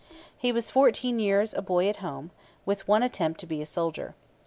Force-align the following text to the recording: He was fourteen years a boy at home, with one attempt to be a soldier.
He 0.35 0.51
was 0.51 0.71
fourteen 0.71 1.19
years 1.19 1.53
a 1.53 1.61
boy 1.61 1.87
at 1.87 1.97
home, 1.97 2.31
with 2.65 2.87
one 2.87 3.03
attempt 3.03 3.39
to 3.41 3.45
be 3.45 3.61
a 3.61 3.67
soldier. 3.67 4.15